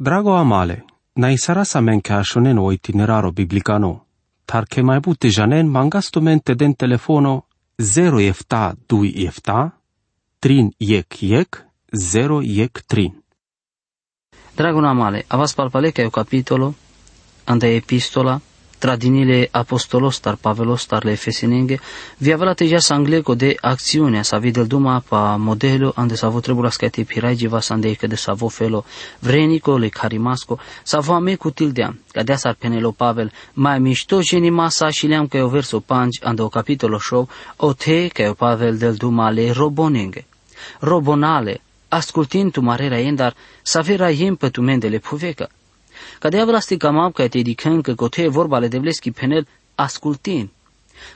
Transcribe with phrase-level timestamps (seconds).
[0.00, 0.84] Drago amale,
[1.16, 4.06] na isara sa men ke ashonen o itineraro biblicano,
[4.48, 7.44] tar ke mai bute janen mangasto mente den telefono
[7.76, 9.72] 0 efta 2 efta,
[10.40, 11.60] trin yek yek,
[11.92, 13.12] 0 yek trin.
[14.56, 16.72] Dragona male, avas palpaleka o capitolo,
[17.44, 18.40] anda epistola,
[18.80, 21.78] tradinile apostolos tar Pavelos tar le Efesinenge,
[22.18, 26.70] vi avelate ja sangleko de acțiunea sa videl duma pa modelo ande sa vo trebula
[26.70, 28.84] skate piraigi va sandeică de sa vo felo
[29.18, 34.20] vrenico le carimasco sa vo ame cutil deam, ca dea sar penelo Pavel, mai mișto
[34.20, 38.28] geni masa și leam că o verso pangi ande o capitolo show, o te că
[38.30, 40.24] o Pavel del duma le robonenge.
[40.80, 45.50] Robonale, ascultind tu marera endar, sa vera iem pe tu mendele puvecă.
[46.18, 50.50] Cadea vlastika mapka te dikhen că cote vorba le devleski penel ascultin.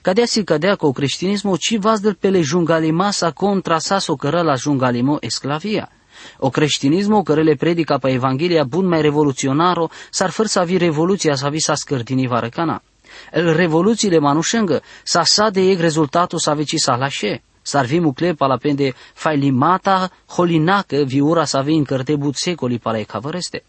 [0.02, 5.91] Cadea si cadea că creștinismo ci vazdel pele jungalimasa contra saso cără la jungalimo esclavia.
[6.39, 11.34] O creștinismo care le predica pe Evanghelia bun mai revoluționaro s-ar făr să avi revoluția
[11.34, 12.83] să avi sa scărdini varăcana.
[13.33, 17.42] El revoluțiile manușengă sa sa de eg rezultatul să avi sa lașe.
[17.62, 22.98] S-ar vi mucle pala pende failimata holinacă viura să avi în cărte but secoli pala
[22.98, 23.64] e cavăreste.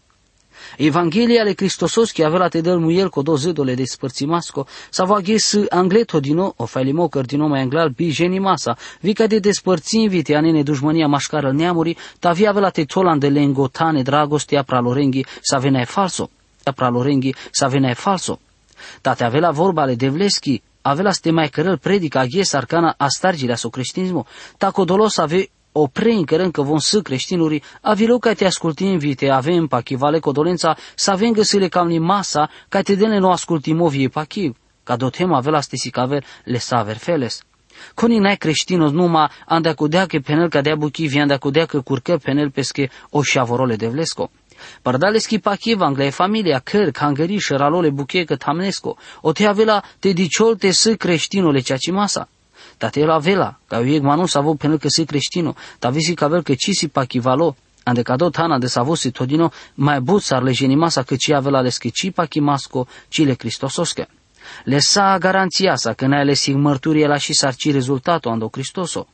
[0.78, 5.20] Evanghelia le Cristosos che avea te del muiel co do zidole de spărțimasco, sa va
[5.20, 10.34] ghes angleto dino, o failimo cărdino mai anglal bi geni masa, vica de despărțin vite
[10.34, 15.84] anene dușmania mașcară neamuri, ta via avea te tolan de lengotane dragostea pralorenghi sa venea
[15.84, 16.30] falso,
[16.74, 18.38] pralorenghi sa venea falso.
[19.00, 23.68] Tate avea vorba ale devleschi, avea ste mai cărăl predica ghes arcana a stargirea so
[23.68, 24.26] creștinismo,
[24.58, 29.66] ta codolos ave o preincărăm că vom să creștinuri, avilo ca te ascultim vite, avem
[29.66, 34.08] pachivale codolența, să avem găsile cam ni masa, ca te dene no ascultim o vie
[34.08, 37.42] pachiv, ca do tema avela stesi caver le saver feles.
[37.94, 42.16] Coni n-ai creștinos numa anda cudea că penel ca dea buchi anda cudea că curcă
[42.22, 44.30] penel pesche o șavorole de vlesco.
[44.82, 49.82] Pardale ski pachiv angle familia căr cangări și ralole buche că tamnesco, o te avela
[49.98, 52.28] te diciol te să creștinole ceaci masa.
[52.78, 56.70] Tatela vela, ca eu manu savo penel că si creștino, ta visi cavel că ci
[56.72, 61.16] si pakivalo, ande cado tana de savo si todino, mai but sar le genimasa că
[61.16, 64.08] ci avela le schici pakimasco, ci le cristososche.
[64.64, 69.06] Le sa garanția sa că ne le sig mărturie la și sarci rezultatul ando Cristoso.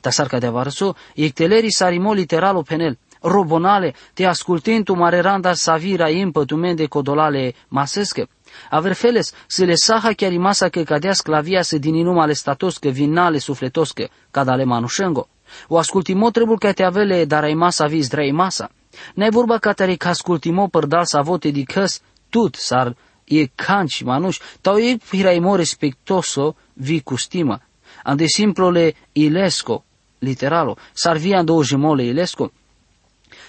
[0.00, 6.56] Ta sarca de avarso, ecteleri sarimo literalo penel, robonale, te ascultintu mareranda savira impă tu
[6.56, 8.28] mende codolale masesche,
[8.70, 13.38] Averfeles, se le saha chiar imasa că cadea sclavia se din inuma ale statoscă, vinale
[13.38, 15.28] sufletoscă, cadale manușengo.
[15.68, 18.70] O ascultimo trebuie că te avele dar ai masa vis drei masa.
[19.14, 24.02] N-ai vorba ca tare că ascultimo părdal să vote di căs tut sar e canci
[24.02, 27.60] manuș, tau e hiraimo respectoso vi cu stimă.
[28.02, 29.84] Ande simplole ilesco,
[30.18, 32.52] literalo, sar via două jemole ilesco,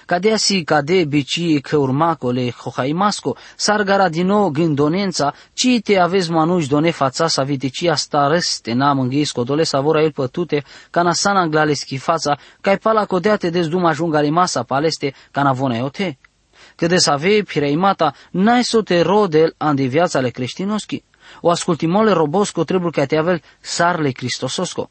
[0.10, 6.92] Cadesi cade bici că urmacole hohaimasco, sargara din nou gândonența, ci te aveți manuș done
[6.92, 12.38] fața sa viticia stareste n-am înghis codole savora el pătute, ca na sana glale schifața,
[12.62, 16.18] ca pala codeate des duma jungale masa paleste, ca na vona iote.
[16.76, 21.04] Că de să avei pireimata, n-ai să te rodel ande viața le creștinoschi.
[21.42, 24.90] O ascultimole robosco trebuie că te avel sarle cristososco.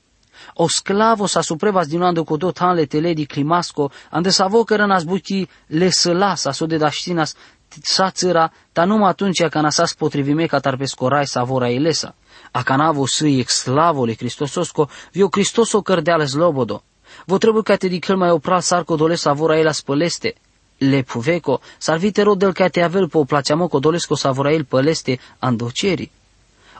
[0.54, 4.64] O sclavo sa suprevas dinoando cu do tan le tele di climasco, ande sa vo
[4.64, 7.34] cărănas buchi le săla sa so de daștinas
[7.82, 12.14] sa țăra, ta numai atunci ca nasas potrivime ca tar pescorai sa vora ilesa.
[12.50, 16.82] A canavo sâi ex slavole Cristososco, vio Cristoso cărdeale zlobodo.
[17.26, 20.34] Vo trebuie ca te dicăl mai opra sarco dole sa vora ela spăleste.
[20.78, 26.10] Le puveco, salvite rodel ca te avel po placeamo codolesco sa vora el păleste andoceri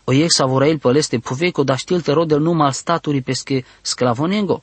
[0.09, 4.63] o ex savorail păleste puveco da știlte rodel numai al statului pesche sclavonengo.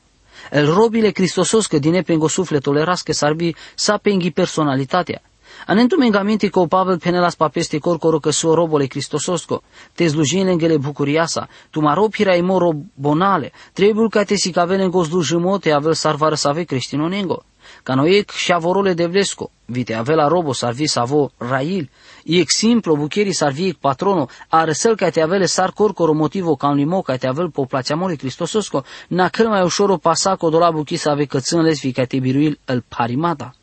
[0.51, 5.21] El robile cristosos că din pengo sufletul erasche sarbi sa penghi personalitatea.
[5.67, 9.61] Anentu mengamenti că o Pavel penelas papeste corcoro că suo robole cristososco,
[9.93, 15.03] te slujin lengele bucuriasa, tu maro pirai moro bonale, trebuie ca te si cavele în
[15.03, 17.43] slujimote avel sarvară să ave creștinonengo.
[17.85, 21.89] Canoiec șavorole de vlesco, vite avela robo sarvi savo rail,
[22.23, 27.17] iec simplo bucheri sarvi patrono, arăsel ca te avele sar corcoro motivo ca limo ca
[27.17, 31.61] te avel poplațiamole cristososco, na cel mai ușor o pasa codola buchi să ave cățân
[31.61, 33.53] lesvi ca te biruil el parimata.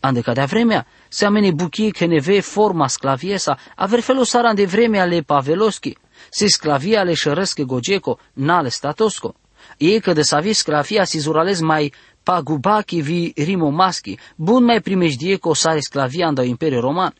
[0.00, 4.64] Ande ca de vremea, se amene buchii că neve forma sclaviesa, aver felul sara de
[4.64, 5.96] vremea le paveloschi,
[6.30, 9.34] se sclavia le șărăsche gogeco, nale statosco.
[9.76, 11.92] Ei că de savi sclavia si zurales mai
[12.30, 17.12] pagubaki vi rimo maschi, bun mai primejdie co sare sclavia anda imperiu roman.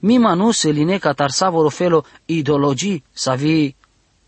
[0.00, 3.74] Mima nu se line ca tarsavoro felo ideologii sa vi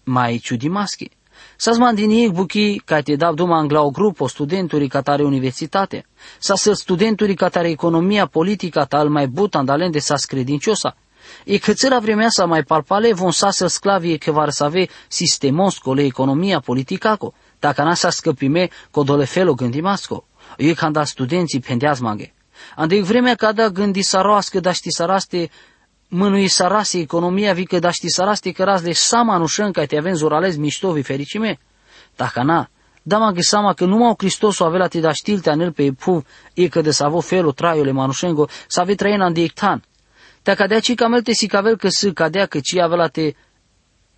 [0.04, 1.10] mai ciudimaschi.
[1.56, 6.04] Sas mandini buki ca te dau duma angla o grupo studenturi catare universitate.
[6.38, 10.96] Sa să studenturi catare economia politica tal mai buta andalende sa credinciosa.
[11.44, 14.88] E că țăra vremea sa mai palpale von sa să sclavie că var să ave
[15.08, 17.34] sistemos le economia politicaco.
[17.58, 20.26] Dacă n-a sa scăpime, codole felo gândimasco.
[20.56, 22.34] E când studenții pendeaz maghe.
[22.76, 25.50] Ande vremea ca da gândi saroască, da ști saraste,
[26.08, 29.98] mânui sarasi economia vi că da ști saraste că razle sama nu șân ca te
[29.98, 31.58] avem zorales miștovi fericime.
[32.16, 32.68] Dacă na,
[33.02, 36.26] da mă sama că numai Hristos o avea la te da știlte anel pe puv,
[36.54, 39.82] e că de să avă felul traiule manușengo, să ave trăina în diectan.
[40.42, 43.32] Te cadea ci camelte si cavel că să cadea că ci avea la te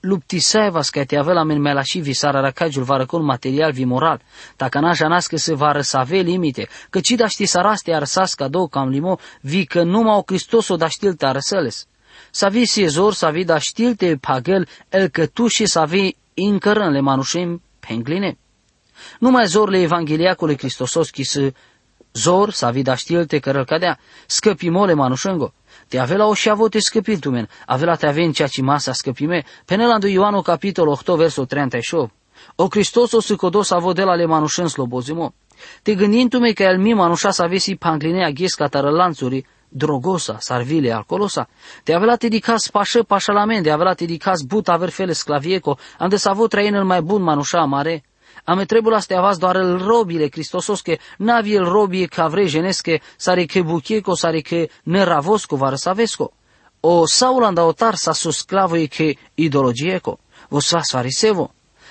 [0.00, 4.20] luptisevas că te avea la men mela și visara racajul varăcol material vi moral,
[4.56, 8.68] dacă n-aș anască să va răsave limite, că ci da ști saraste arsas ca două
[8.68, 11.86] cam limo, vi că numai o Hristos o da știl te arăsăles.
[12.30, 15.84] Să vi si zor, să vi da știl te pagel, el că tu și să
[15.88, 18.38] vi încărân le manușim pengline.
[19.18, 21.52] Numai zorle evangheliacului Hristosos chi să
[22.18, 25.52] zor, să vi da știl te cărăl cadea, scăpimole manușengo,
[25.88, 28.48] te avea la o și avote scăpil tu men, avea la te avea în ceea
[28.48, 32.12] ce masa scăpime, penelandu Ioanu capitol 8 versul 38.
[32.54, 35.34] O Hristos o sâcodos avodela le manușen slobozimo.
[35.82, 41.48] Te gândindu-me că el mi manușa să avesi panglinea ghiesca tarălanțuri, drogosa, sarvile, alcolosa,
[41.84, 45.12] te avea la te dicas pașă pașalamen, te avea la te dicas but aver fele
[45.12, 48.04] sclavieco, am de să avut trăin el mai bun manușa mare,
[48.50, 53.44] Ame trebuie să avas doar el robile Cristososche, navi el robie ca vrei genesche, sare
[53.44, 56.32] che buchieco, sare che neravosco var savesco.
[56.80, 60.18] O saulanda otar sa su sclavo e che ideologieco,
[60.48, 61.50] vos vas farisevo.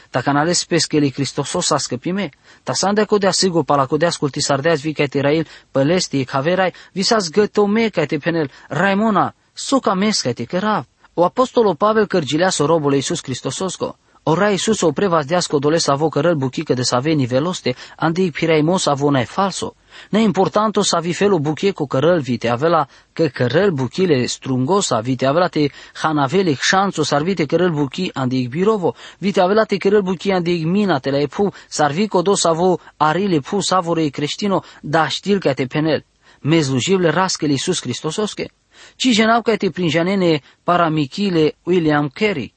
[0.10, 2.32] Ta canales pescheli Cristosos sa scăpime,
[2.64, 6.26] ta sande co de asigur pala co de asculti sardeaz vi ca te rail pălesti
[6.26, 10.86] caverai, visas gătome ca te penel Raimona, suca mes ca te cărav.
[11.14, 13.98] O apostolo Pavel cărgilea sorobul Iisus Cristososco.
[14.30, 18.86] Ora Iisus o prevazdească dole să avo cărăl buchică de să ave niveloste, andi piraimos
[18.86, 19.76] avo e falso.
[20.10, 25.26] Ne importanto să avi felul buchie cu cărăl vite, avela că cărăl buchile strungosa, vite
[25.26, 30.64] avela te hanavele șanțo, sarvite cărăl buchi andi birovo, vite avela te cărăl buchi andi
[30.64, 35.54] mina te la epu, sarvi codo să avo arile pu savore creștino, da știl că
[35.54, 36.06] te penel.
[36.42, 38.50] Mezlujible rascăle Iisus Cristososche.
[38.96, 42.56] Ci jenau că te prinjanene paramichile William Carey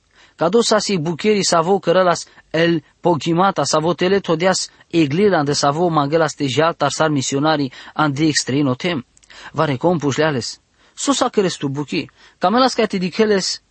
[0.78, 6.74] si bucheri savo cărălas el pogimata savo tele todias eglila de savo mangelas te jal
[6.74, 9.04] tarsar misionari ande extrino tem.
[9.52, 10.60] Vare compus leales.
[10.94, 12.10] Susa căres tu buchi.
[12.38, 13.62] Camelas ca te dicheles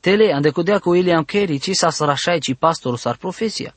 [0.00, 3.74] tele ande codea cu William Carey ci sa srașai ci pastorul sar profesia.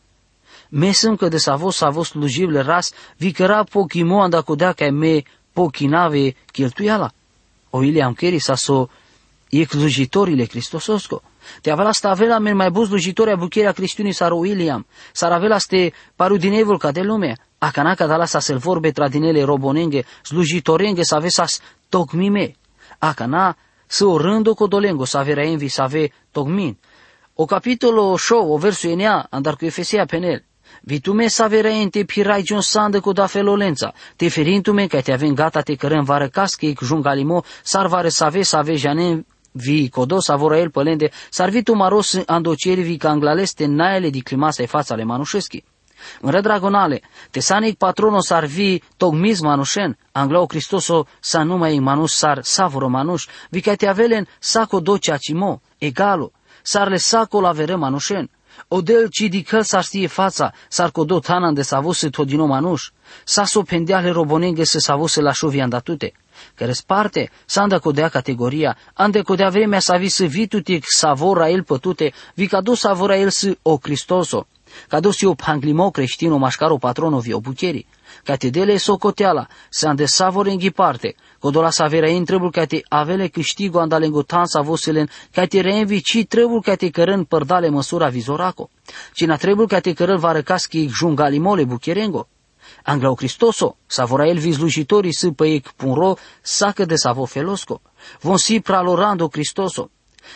[0.69, 5.23] Mesăm că de savo savo slujible ras vicăra pochimo anda codea ca me
[5.53, 7.11] pochinave cheltuiala.
[7.69, 8.89] O William Carey sa so
[9.49, 11.21] e slujitorile Cristososco.
[11.61, 15.93] Te avea asta avea mai bun slujitori a bucherea Cristiunii sar William, sar avea ste
[16.15, 21.03] paru din evul ca de lume, a canaca da sa să vorbe tradinele robonenge, slujitorenge
[21.03, 21.59] să ave sas
[21.89, 22.55] tocmime,
[22.99, 23.57] a cana
[23.87, 26.77] să o rândo cu dolengo să avea envi să ave tocmin.
[27.33, 30.43] O capitolo show, o versu enea, andar cu Efesia penel.
[30.81, 33.93] Vitume să avea ente pirai giun sandă cu da felolența.
[34.15, 38.41] Te ferintume că te avem gata te cărăm vară casche, jungalimo, sar vară să ave
[38.41, 39.25] să ave janen
[39.59, 45.03] vi codos el pălende, sarvitu maros andocieri vi anglaleste naele di climasa e fața ale
[45.03, 45.63] manușeschi.
[46.21, 47.01] În redragonale,
[47.31, 53.61] tesanic patrono sar vi togmiz manușen, anglau Cristoso sa numai manus sar savoro manuș, vi
[53.61, 58.29] ca te avelen saco doce acimo, egalo, sar le saco la vere manușen.
[58.67, 62.91] Odel ci di căl s-ar stie fața, s-ar codo tanan de savuse todino manuș,
[63.23, 66.13] sa so pendeale robonenghe să savuse la șovi andatute
[66.59, 72.13] că răsparte, s-a îndăcodea categoria, a îndăcodea vremea să vi să vitutic savora el pătute,
[72.33, 74.47] vi ca dus savora el să o Cristoso,
[74.87, 77.85] ca dus eu panglimo creștino mașcaro patrono vi o bucheri,
[78.23, 82.79] ca te dele socoteala, să ande savore înghiparte, codola să avea în trebul ca te
[82.87, 88.07] avele câștigo andalengo tan savoselen, ca te reînvi ci trebul ca te cărân părdale măsura
[88.07, 88.69] vizoraco,
[89.13, 92.27] ci na trebul ca te cărân va răcaschi jungalimole bucherengo,
[92.89, 93.77] Anglau Cristoso,
[94.25, 97.81] el vizlujitorii să păic punro, sacă de savo felosco.
[98.21, 99.89] Von si pralorando Cristoso.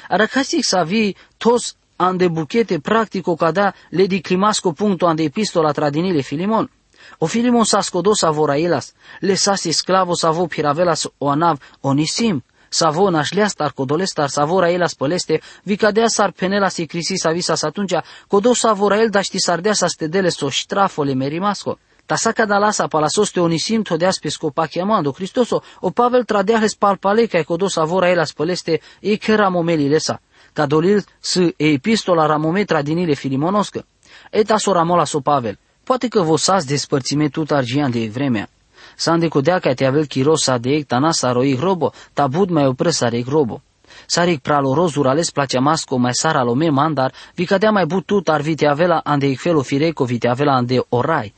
[0.09, 6.21] Aracasic să vi tos ande buchete practico cada le di climasco punto ande epistola tradinile
[6.21, 6.69] Filimon.
[7.17, 8.21] O Filimon sa scodos
[8.55, 15.41] elas, le sasi sclavo savo piravelas o anav onisim, savo nașleastar codolestar savora elas păleste,
[15.63, 17.93] vicadea sar penela si crisi sa visas atunci,
[18.27, 21.77] codos savora el daști sardea sa stedele so ștrafole merimasco.
[22.05, 27.43] Tasaca da lasa palasos te onisim todeas pescopa chiamando Cristoso, o Pavel tradeahles palpale ca
[27.43, 30.19] codos avora elas păleste e che ramomeli lesa,
[30.53, 33.85] ca dolil s e epistola ramome tradinile filimonoscă.
[34.29, 35.57] eta soramola so Pavel.
[35.83, 38.49] Poate că vos as despărțime tut argian de vremea.
[38.95, 42.49] Sande codea ca te avel chiros sa de ec tana sa roi robo, ta bud
[42.49, 43.61] mai opră sa rec robo.
[44.05, 48.29] Sarik pralo rozur ales place masco mai sara lo me mandar, vi cadea mai butut
[48.29, 51.33] ar vite avela ande ec felo fireco vite avela ande orai.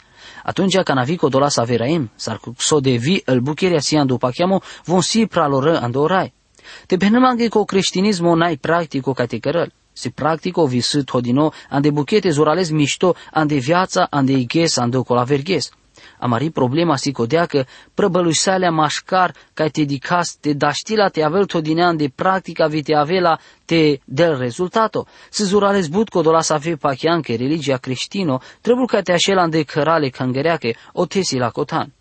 [0.48, 4.62] Atunci ca navico dola sa veraim, sar so de vi el bucheria si andu pachiamo,
[4.86, 6.34] von si pralo ră ande orai.
[6.88, 9.72] Te penămanghe co creștinismo n-ai practico ca te cărăl.
[9.94, 15.72] Si practico vi sât hodino, ande buchete zurales mișto, ande viața, ande ighes, ande colaverghes
[16.20, 22.12] amari problema si că prăbălușalea mașcar ca te dicas te daștila te avel todinean de
[22.16, 25.06] practica vi te avela te del rezultato.
[25.30, 29.64] Se zurales butco dola să fie pachian că religia creștino trebuie ca te așela de
[29.64, 31.94] cărale cangăreache o tesi la cotan.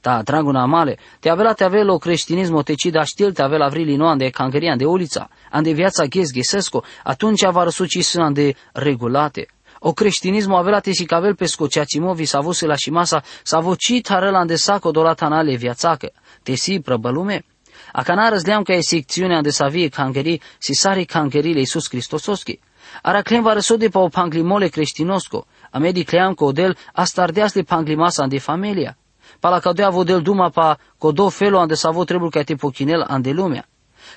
[0.00, 3.68] Ta, draguna amale, te avela te avela o creștinismo te ci da știl te avela
[3.68, 8.54] vrili no ande cangărian de ulița, ande viața ghes ghesesco, atunci va răsuci sunt de
[8.72, 9.46] regulate,
[9.80, 14.56] o creștinismo avela te sikavel pe skociacimovi savo se la shimasa savo ci tarela ande
[14.56, 17.44] sako dola tanale viațacă, te si prăbălume.
[17.92, 22.60] A cana răzleam ca e secțiunea de savie cangeri si sari cangerile Iisus Hristososki.
[23.02, 28.22] Ara clem va răsode pa o panglimole creștinosco, a medi cleam co odel astardeasle panglimasa
[28.22, 28.96] ande familia.
[29.40, 33.30] Pa la caudea vodel duma pa codo felo ande savo trebuie ca te pochinel ande
[33.30, 33.68] lumea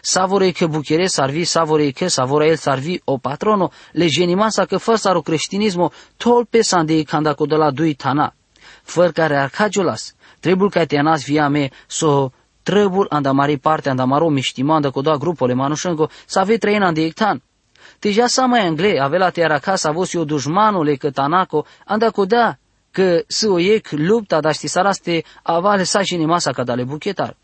[0.02, 4.96] savore che buchere sarvi, savore che savora el sarvi o patrono, le genimasa că fă
[4.96, 8.34] saro creștinismo tol pe sande canda de la dui tana.
[8.84, 12.32] Făr care arcajolas, trebuie ca te anas via me so
[12.64, 17.02] trebuie anda mari parte anda maro miștimanda cu da grupole manușengo să ave trăina ande
[17.02, 17.42] ectan.
[18.00, 22.26] Deja sa mai angle, avela te araca să avos eu dușmanule că tanaco, anda cu
[22.26, 22.58] da,
[22.92, 27.38] că să o iec lupta, dar știi saraste avale sa și nimasa ca dale buchetar.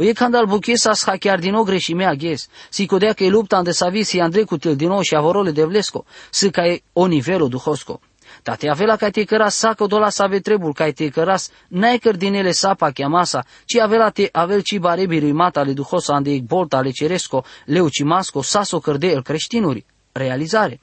[0.00, 2.48] O e când al buchesa sa chiar din o greșime a ghes.
[2.70, 5.50] Si codea că e lupta ande sa visi Andrei cu til din o și avorole
[5.50, 6.04] de vlesco.
[6.30, 8.00] Si ca e o nivelo duhosco.
[8.42, 11.98] Da te avela ca te căras saco dola sa ave trebul ca te căras n-ai
[11.98, 16.40] căr din ele sapa chiamasa, ci avela te avel ci barebi mata le duhosa ande
[16.40, 19.84] bolta ale ceresco, leu cimasco, saso cărde el creștinuri.
[20.12, 20.80] Realizare.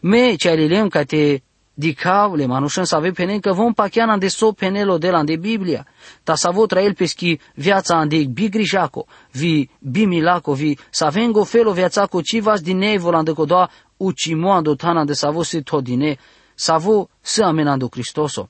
[0.00, 1.42] Me ce ai ca te
[1.78, 5.36] dicau le manușen să ave penen că vom pachiana de so penelo de la de
[5.36, 5.86] Biblia.
[6.22, 11.72] Ta să vo trael peschi viața ande bigrijaco, vi bimilaco, vi să avem go felo
[11.72, 15.62] viața cu civas din nei volande co doa ucimo ando tana de să vo si
[15.62, 16.16] todine,
[16.54, 18.48] să vo să amenando Cristoso.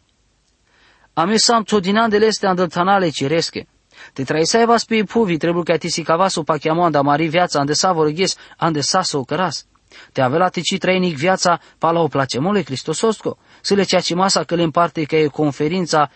[1.12, 3.66] Ame sam todinan de leste ando tanale ciresche.
[4.12, 7.72] Te traisai vas pe puvi, trebuie ca ti si cavaso pachiamo anda mari viața ande
[7.72, 9.66] sa vorghes ande sa so căras.
[10.12, 13.38] Te avea tici trainic viața pala o place mole Cristososco.
[13.60, 16.10] Să le ceea ce masa că le împarte că e conferința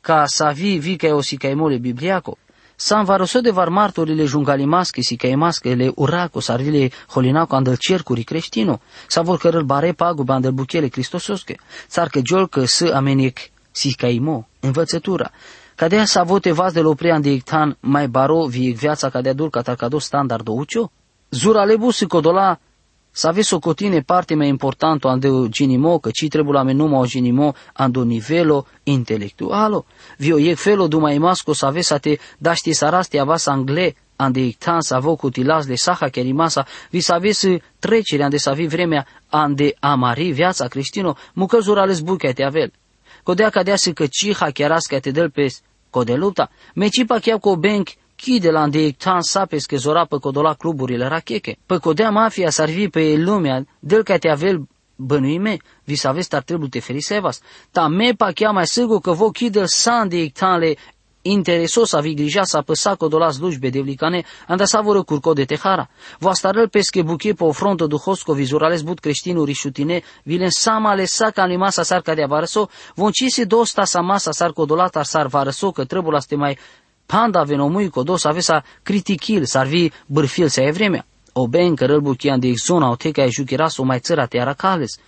[0.00, 2.38] ca să vi vi că e o si că e mole bibliaco.
[2.76, 7.76] Sam varoso de var martorile jungalimasche si că e masche le uraco sarvile holinaco andel
[7.76, 8.80] cercuri creștino.
[9.06, 11.56] Sa vor cărăl bare pagu bandel buchele Cristososche.
[11.88, 13.38] Țar că jol că să amenic
[13.70, 15.30] si că mo, învățătura.
[15.74, 19.98] Cadea să vote vas de loprean de ictan mai baro vi viața cadea dul catacado
[19.98, 20.90] standard o ucio?
[21.30, 22.58] Zura lebu codola
[23.12, 26.98] să aveți o cotine parte mai importantă ande o ginimo, că ci trebuie la menuma
[26.98, 29.84] o ginimo ando nivelo intelectualo.
[30.16, 34.40] Vi o iec felo duma imasco să aveți să te daști saraste avas angle ande
[34.40, 39.06] ictan să avă cutilas de saha kerimasa, vi să aveți trecerea ande să avi vremea
[39.28, 42.72] ande amari viața creștino, mucăzur ales buche te avel.
[43.22, 45.46] Codea cadea să că ciha chiarasca te del pe
[45.90, 47.88] code lupta, mecipa chiar cu o benc
[48.22, 51.56] chide la tan sapes că zora pe codola cluburile racheche.
[51.66, 56.34] Pe codea mafia s-ar vi pe lumea, del ca te avel bănuime, vi să aveți
[56.34, 57.40] ar trebui te ferisevas.
[57.70, 60.76] Ta me pa chiar mai sigur că vo chide san de le
[61.22, 65.88] interesos a vigrija sa păsa codola slujbe de vlicane, anda sa voră curco de tehara.
[66.18, 71.04] Vo starăl pesche buche pe o frontă duhosco vizurales but creștinul rișutine, vilen sama le
[71.04, 75.26] sa ca masa sar ca de avarăso, von cisi dosta sa masa sar codolata sar
[75.26, 76.58] varăso, că trebuie să te mai
[77.12, 81.04] panda venomui kodos avesa criticil sarvi bârfil sa evremea.
[81.32, 84.38] O ben că rălbu chian de zona o teca e juchiras o mai țăra te
[84.40, 84.98] aracales.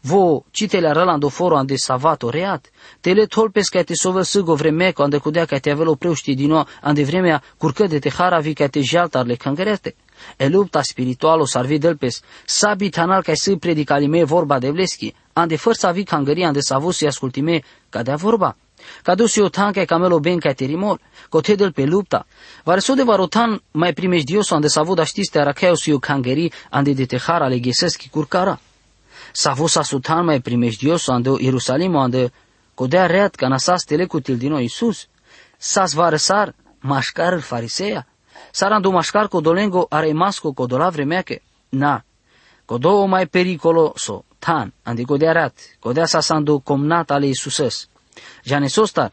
[0.00, 2.70] Vo citele arălando foro ande savato reat.
[3.00, 6.66] Tele tolpes ca te sovă sâgo vremeco ande cudea ca te avelo preuști din nou
[6.80, 9.94] ande vremea curcă de te haravi ca te jaltar le cangărete.
[10.36, 15.74] E lupta spirituală sarvi delpes, sabi tanal ca să predicalime vorba de vleschi, ande fără
[15.78, 18.56] să avi cangăria ande să avusi ascultime ca de vorba.
[19.02, 22.26] Cadusi o tan que camelo ben ca terimor, cotedel pe lupta.
[22.64, 27.06] Vareso de varotan mai primejdios ande savo da știste araceo si o cangeri ande de
[27.06, 28.58] tehara le gheseski curcara.
[29.32, 32.32] Savo sa sutan mai primejdios ande Ierusalim ande
[32.74, 35.08] codea reat ca nasas telecutil din Iisus.
[35.58, 38.06] Sas varesar mașcar fariseia.
[38.50, 41.42] Sarando mașcar codolengo are masco codola vremeache.
[41.68, 42.04] Na,
[42.64, 47.88] codo mai pericoloso, tan, andi godearat, godea sa sando komnat ale Isusës.
[48.44, 49.12] Jane sostar,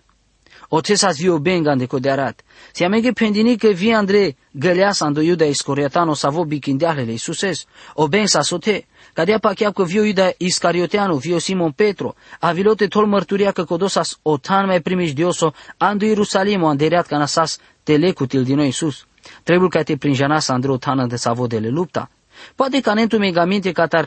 [0.70, 2.44] o te sa vio benga ande kodearat.
[2.74, 8.08] Si amege pendini ke vi andre găleas ando iuda iscoriotano sa vo bikindealele Isusës, o
[8.08, 13.52] ben sa sote, Cadea pachea că viu Iuda Iscarioteanu, viu Simon Petro, avilote tol mărturia
[13.52, 19.06] că codosas otan mai primiș dioso, andu Ierusalimo, anderiat ca nasas telecutil din noi Isus.
[19.44, 22.10] Trebuie ca te prinjanas Andrei otană de savodele lupta.
[22.56, 24.06] Poate ca nentu megaminte ca tar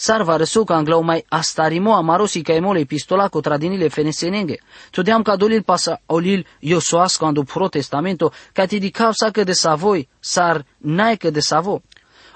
[0.00, 4.58] cadea sarva răsuca anglau mai astarimo amarosi ca emole pistola cu tradinile fenesenenge.
[4.90, 10.08] Tudeam ca dolil pasa olil iosoas quando protestamento ca ti di causa că de savoi
[10.20, 11.82] sar naică de savo.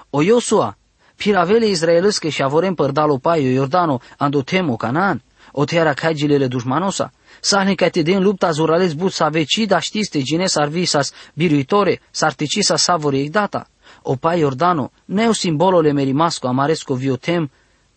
[0.09, 0.77] O Iosua,
[1.15, 7.75] piravele izraelăsche și avorem părdalo paio Iordano ando temo Canaan, o teara cagilele dușmanosa, sahne
[7.75, 13.67] ca te den lupta zurales but sa vecida știste gines arvisas biruitore, sarticisa savore data.
[14.01, 17.49] O pai Iordano, neu simbolole merimasco amaresco viotem,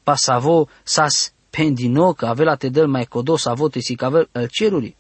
[0.05, 4.97] pasavo sas pendino că avela te del mai codos avote si cavel el ceruri.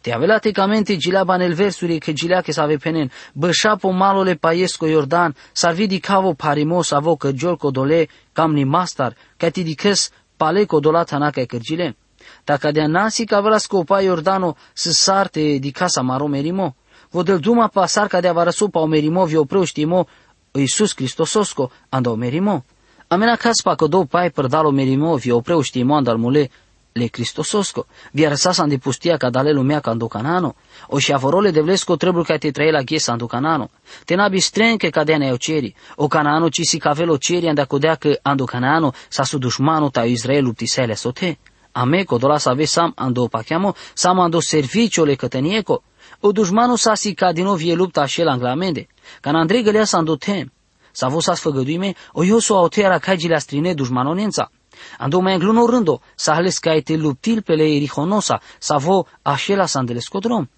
[0.00, 4.86] Te avela te camente gileaba nel versuri che gilea che save penen, bășapo malole paiesco
[4.86, 10.64] Iordan, sarvi di cavo parimos avo că giolco dole camni mastar, ca ti dicăs pale
[10.64, 11.96] codolat hanaca cărgile.
[12.44, 16.76] Dacă de nasi cavela scopa Iordano să sarte di casa maro merimo,
[17.10, 20.06] vodel duma pasar ca de avarăsupa o merimo vi opreu știmo
[20.52, 22.64] Iisus Cristososco anda o merimo.
[23.08, 26.50] Amena caspa că două pai părdalo merimo vi opreu știmo andal mule
[26.98, 30.54] le Cristososco, vi răsasa de pustia ca dale lumea ca canano,
[30.88, 33.70] o și avorole de vlesco trebuie ca te trăi la ghesa canano.
[34.04, 38.18] Te nabi strenche ca dea ceri, o canano ci si cavelo ceri anda codea că
[38.46, 41.38] canano sa su dușmanu ta Israel luptisele sote.
[41.72, 45.82] Ame dola sa ve sam ando pachiamo, sam ando servicio le cătănieco.
[46.20, 48.86] O dușmanu sa si ca din nou vie lupta așa anglamende.
[49.20, 50.52] Ca Andrei gălea sa ando tem.
[50.92, 54.50] Sa vos sa sfăgăduime, o eu so au teara cagile strine dușmanonența.
[54.98, 59.66] Ando mai engluno rândo, sa hales ca te luptil pe le erihonosa, sa vo așela
[59.66, 60.48] sa andelescodrom.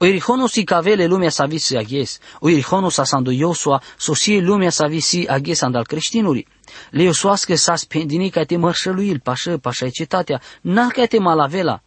[0.00, 4.70] O erihonos i cavele lumea sa visi aghes, o erihonos sa sando Iosua, sosie lumea
[4.70, 6.46] sa visi aghes andal creștinuri.
[6.90, 11.82] Le Iosuască sa spendini ca te mărșăluil, pașă, pașa cetatea, n-a ca te malavela.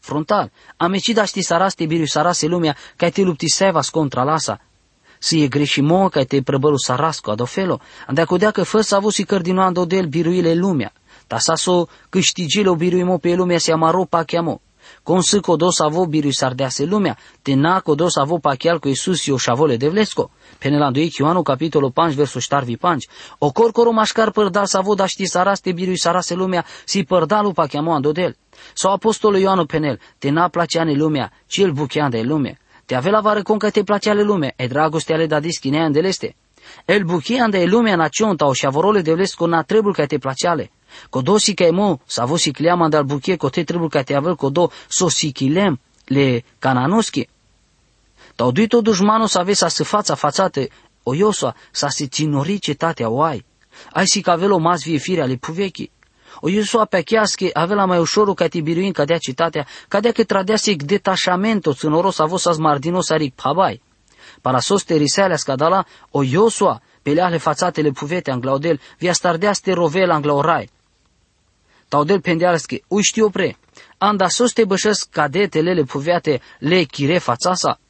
[0.00, 4.60] Frontal, amecida ști saraste biriu sarase lumea, ca te lupti sevas contra lasa,
[5.18, 9.24] si e greșimo ca te prăbălu sarasco adofelo, ande acodea că fă să avu si
[9.24, 10.92] cărdinoando del biruile lumea,
[11.26, 14.60] ta sa so câștigile o biruimo pe lumea se amaro pa chiamo.
[15.08, 19.76] Consă codos avo birui sardease lumea, te na codos avo pachial cu Iisus o șavole
[19.76, 20.30] de vlesco.
[20.58, 23.08] Penelando Ioanu capitolul 5 versul ștarvi 5.
[23.38, 27.92] O corcoro mașcar părdal savo da ști saraste birui sarase lumea, si părdalu pa chiamo
[27.92, 28.36] andodel.
[28.74, 32.58] Sau apostolul Ioanu penel, te na placeane lumea, ci el buchean de lume.
[32.84, 36.36] Te avea vară con că te place ale lume, e dragoste ale da dischinea andeleste.
[36.84, 40.70] El buchean de lumea nacion tau și șavorole de vlesco na trebul că te placeale.
[41.10, 44.14] Codo si că mo, sa vo si cleama dal buchie co te trebul că te
[44.14, 47.28] avel codo so si chilem le cananoschi.
[48.34, 50.68] Tau duito dușmano să aveți să fața fațate
[51.02, 53.44] o iosa, să se ținori cetatea oai.
[53.92, 55.90] Ai si că avelo mas vie fire ale puvechi.
[56.40, 61.74] O Iosua pe chiasche avea mai ușorul ca tibiruin cadea citatea, cadea că tradease detașamento
[61.74, 63.82] țânoros avos as mardinos aric pabai.
[64.40, 70.10] Para sos terisele scadala, o Iosua, pe leahle fațatele puvete anglaudel, via stardea ste rovel
[70.10, 70.70] anglaorai.
[71.88, 73.56] Taudel pendealske, uși știu pre,
[73.98, 77.80] anda sos te bășesc cadetele le puveate le chire fațasa.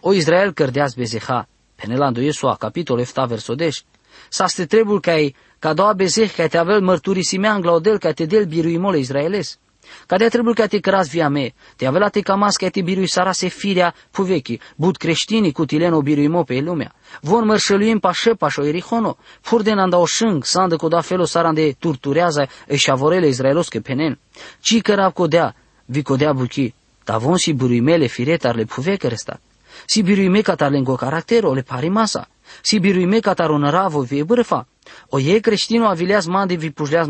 [0.00, 3.82] O Israel cărdeaz bezeha, penelando Iosua, capitol efta versodeș,
[4.28, 8.12] sa ste trebul ca ei ca doua bezeh ca te avel mărturisimea în glaudel ca
[8.12, 9.58] te del biruimole izraeles.
[10.06, 13.08] Ca de trebuie ca te cras via me, te avela te camas ca te birui
[13.08, 16.94] sarase firea puvechi, but creștinii cu tileno biruimo pe lumea.
[17.20, 21.00] Von mărșăluim pa șepa și o erihono, fur de nanda o șâng, sandă cu da
[21.00, 24.18] felo saran de turturează e șavorele izraelosche penen.
[24.60, 26.74] Ci cărab codea, vi codea buchi,
[27.04, 29.40] ta von si biruimele firetar le puvecă restat.
[29.86, 32.28] Si biruime catar lengo caractero le pari masa.
[32.62, 34.66] Si biruime catar onăravo vie bârfa.
[35.08, 37.06] O je creștino avileas man de vi pușleas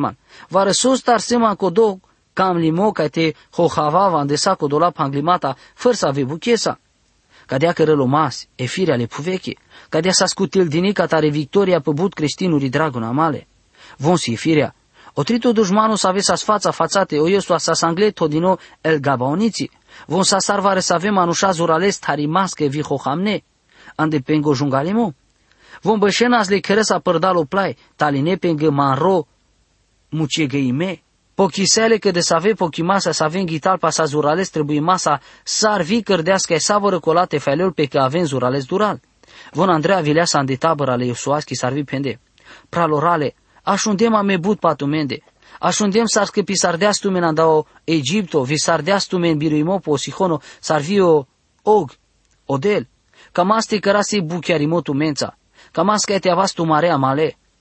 [0.48, 2.00] Va răsos tar sema codo
[2.38, 6.78] cam limo ca te hohavava de saco dola panglimata fără să ave buchesa.
[7.46, 9.56] Cadea că rălomas, e firea le puveche,
[9.88, 13.46] cadea să scutil dinica tare victoria pe but creștinuri draguna male.
[13.96, 14.74] Von si firea,
[15.14, 18.98] o trito dușmanu să ave să fața fațate, o iesu sa sangleto din nou el
[18.98, 19.70] gabaoniții,
[20.06, 23.42] von sa sarvare să avem anușa zurales tarimasche vi hohamne,
[23.94, 25.14] ande pengo jungalemo.
[25.82, 29.26] Vom bășenas le keresa părdalo plai, taline pengă manro,
[30.08, 31.02] mucegăime.
[31.38, 35.82] Pochisele că de să ave pochimasa să avem ghital pa sa zurales trebuie masa sar
[35.82, 39.00] vi cărdească e savără colate felul pe că avem zurales dural.
[39.52, 42.20] Von Andreea vilea sa de tabăra le Iosuaschi sarvi pende.
[42.68, 45.22] Pralorale, aș unde m-am mebut patumende.
[45.58, 50.40] Ashundem sar que pisardeas tu men andao Egipto, vi sardeas tu men biruimo po sihono,
[50.60, 51.26] sarvio
[51.62, 51.90] og,
[52.46, 52.88] odel.
[53.32, 55.36] Kamaste karasi buchiarimo tu mența.
[55.72, 56.96] Kamas te avas tu marea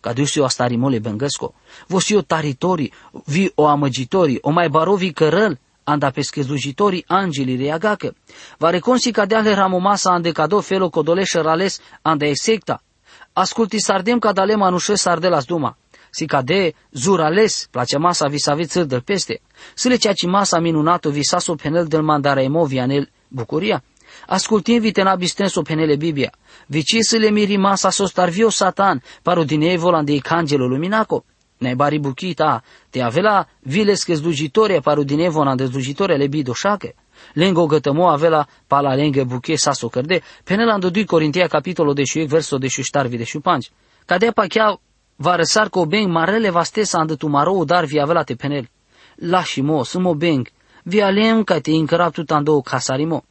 [0.07, 0.13] male.
[0.13, 1.53] Cadusio astarimole bengăsco.
[1.87, 2.91] Vosio taritori,
[3.25, 8.15] vi o amăgitori, o mai barovi cărăl, anda pe scăzujitorii angelii reagacă.
[8.57, 12.81] Va reconsi cadeale ramomasa ande cado felo codoleșă rales ande execta.
[13.33, 15.77] Asculti sardem cadale manușă sardelas duma.
[16.09, 19.41] Si cade zurales, place masa visavi țăr del peste.
[19.75, 23.83] Sile ceaci masa minunato visaso penel del mandare emo vianel bucuria.
[24.27, 26.31] Ascultim vitena bistenso penele Biblia.
[26.67, 31.23] Vicisele miri masa sostarvio satan, paru din evolan de cangelo luminaco.
[31.57, 36.53] Ne bari buchita, te avela viles che zdugitoria paru din evona de zdugitoria le bido
[36.53, 36.95] șache.
[37.33, 42.19] Lengo gătămo avela pala lenghe buche saso cărde, penela în 2 Corintia capitolo de și
[42.19, 43.71] verso de și ștarvi de și panci.
[44.05, 44.79] Cadea pa chiar
[45.15, 48.69] va răsar co beng marele vastesa andă tu maro dar vi avela te penel.
[49.15, 50.47] Lași mo, sumo beng,
[50.83, 53.23] vi alem ca te încărap tu tando casarimo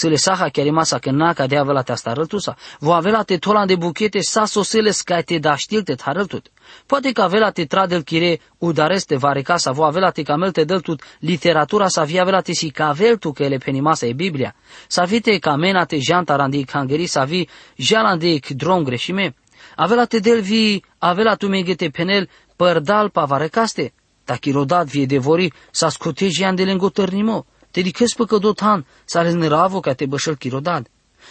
[0.00, 2.56] se le saha chiar masa că na ca de avela te asta rătusa.
[2.78, 6.46] Vo avela te tola de buchete sa sosele sca te da știl te tarătut.
[6.86, 11.02] Poate că avela te tradel chire udareste vare casa, vo avela te camel te dăltut
[11.18, 14.54] literatura sa via avela te si cavel tu că ele penimasa e Biblia.
[14.86, 19.34] Sa vite camena te janta randi cangeri sa vi jalande dron greșime.
[19.76, 23.92] Avela te del vi, avela tu megete penel părdal pavarecaste.
[24.24, 30.36] Tachirodat vie devori sa scoteji de lengo tărnimo dedicăs păcădotan, să ravo ca te bășăl
[30.36, 30.86] chirodad.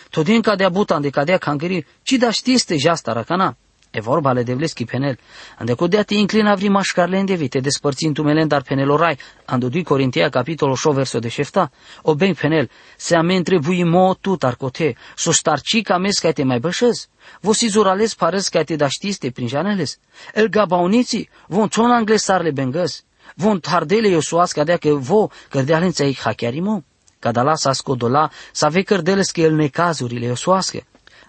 [0.10, 3.58] Todin cadea butan de cadea cangeri, ci da știste jasta racana.
[3.92, 5.18] E vorba ale devleschi penel.
[5.58, 9.18] Ande codea te inclina vri mașcarle îndevi, te despărțin tu melen dar penelorai.
[9.46, 11.72] Ando 2 Corintia capitolul 6 verso de șefta.
[12.02, 16.44] O ben penel, se amen trebui mo tu tarcote, so starci ca mes ca te
[16.44, 17.08] mai bășăz.
[17.42, 20.00] Vosi zurales parez ca te da știste prin janeles.
[20.34, 26.84] El gabauniții, von țon anglesarle bengăs vont hardele Iosuas cadea că vo cărdealen țai hachiarimo.
[27.20, 30.86] Cadala sa scodola, sa ve cărdeles că el necazurile Iosuasche.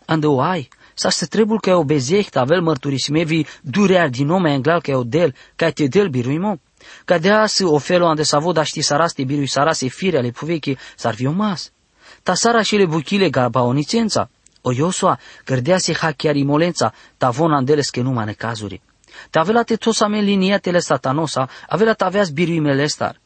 [0.07, 4.97] Andă ai, sa se trebul că o bezecht avel mărturisimievi durear din nome englal că
[4.97, 6.59] o del, ca te del biruimo.
[7.05, 11.27] Cadea să ofelo ande sa voda ști saraste birui sarase fire ale puvechi s-ar fi
[11.27, 11.73] mas.
[12.23, 14.31] Ta sara și le buchile gabaonicența.
[14.63, 18.83] O Iosua, cărdea se hachiarimolența, ta von andeles că numai necazuri.
[19.31, 23.21] Te avela te tosame linietele satanosa, avela te aveas biruimele star.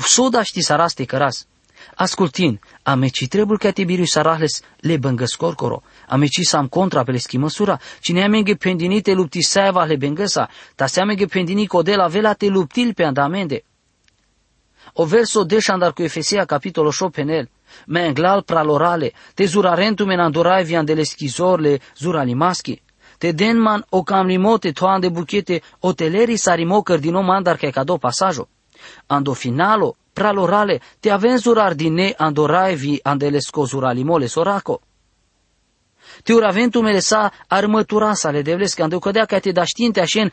[0.00, 1.46] Soda ști saraste căras.
[1.94, 7.80] Ascultin, ameci trebuie că te biru sarahles le băngăscorcoro, ameci sam contra pe le schimăsura,
[8.00, 12.94] cine amenge pendinite lupti saeva le bengăsa, ta se amenge pendini codela vela te luptil
[12.94, 13.64] pe andamende.
[14.92, 17.50] O verso deșandar cu Efesia capitolul 8 penel,
[17.86, 22.82] me englal pralorale, te zurarentu men andorai vian de le schizorle zuralimaschi,
[23.22, 28.48] te denman o cam limote toan de buchete oteleri sarimo cărdino mandar che cado pasajo.
[29.06, 34.80] Ando finalo, pralorale, te aven zurar dine andoraevi andele scozuralimole soraco.
[36.24, 40.32] Te uraventumele sa armătura sa le devles că cădea ca te da știinte așen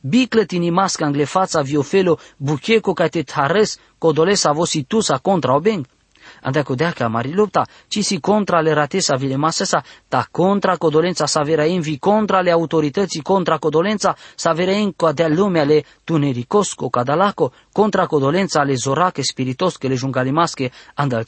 [0.00, 5.86] biclătini masca angle fața viofelo bucheco ca te tares codolesa vosi tu sa contra obeng
[6.42, 11.42] andako deaka mari lupta, ci si contra le ratesa vile masesa, ta contra codolența sa
[11.42, 17.52] verain vi contra le autorității contra codolența sa verain co de lumea le tunericosco cadalaco,
[17.72, 21.24] contra codolența le zorache spiritosche le jungalimasche andal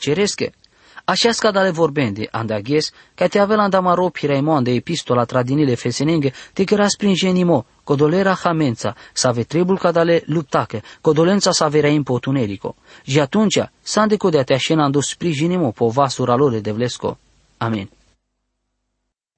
[1.04, 1.28] ceresche.
[1.28, 6.32] Așa scadale vorbende, anda ghes, ca te avea anda maro piraimo anda epistola tradinile fesenenge,
[6.52, 12.74] te kera springenimo, codolera hamența, să ave trebul cadale luptache, codolența să avea impotunerico.
[13.02, 17.18] Și atunci, sande codea te așena ando sprijinimo po vasura lor de vlesco.
[17.58, 17.90] Amin.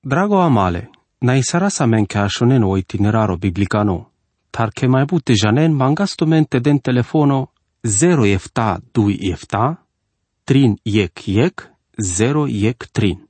[0.01, 4.11] Drago amale, na isara sa men ca așonen o itineraro biblicano,
[4.51, 7.51] tar che mai bute janen mangastumente den telefono
[7.81, 9.84] 0 efta 2 efta,
[10.45, 13.29] trin jek jek, zero jek trin.